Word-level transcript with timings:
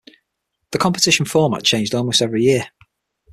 The 0.71 0.79
competition 0.79 1.27
format 1.27 1.61
changed 1.63 1.93
almost 1.93 2.23
every 2.23 2.41
year. 2.41 2.67